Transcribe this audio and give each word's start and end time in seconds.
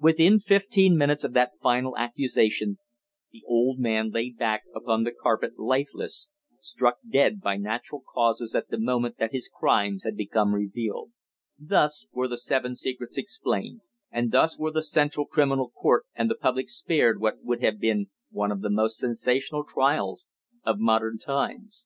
Within 0.00 0.40
fifteen 0.40 0.96
minutes 0.96 1.22
of 1.22 1.34
that 1.34 1.52
final 1.62 1.96
accusation 1.96 2.78
the 3.30 3.44
old 3.46 3.78
man 3.78 4.10
lay 4.10 4.28
back 4.32 4.64
upon 4.74 5.04
the 5.04 5.12
carpet 5.12 5.56
lifeless, 5.56 6.28
struck 6.58 6.96
dead 7.08 7.40
by 7.40 7.56
natural 7.58 8.00
causes 8.12 8.56
at 8.56 8.70
the 8.70 8.76
moment 8.76 9.18
that 9.18 9.30
his 9.30 9.46
crimes 9.46 10.02
had 10.02 10.16
become 10.16 10.52
revealed. 10.52 11.12
Thus 11.56 12.08
were 12.12 12.26
the 12.26 12.38
Seven 12.38 12.74
Secrets 12.74 13.16
explained; 13.16 13.82
and 14.10 14.32
thus 14.32 14.58
were 14.58 14.72
the 14.72 14.82
Central 14.82 15.26
Criminal 15.26 15.70
Court 15.70 16.06
and 16.12 16.28
the 16.28 16.34
public 16.34 16.68
spared 16.68 17.20
what 17.20 17.44
would 17.44 17.62
have 17.62 17.78
been 17.78 18.08
one 18.30 18.50
of 18.50 18.62
the 18.62 18.70
most 18.70 18.98
sensational 18.98 19.62
trials 19.62 20.26
of 20.64 20.80
modern 20.80 21.18
times. 21.20 21.84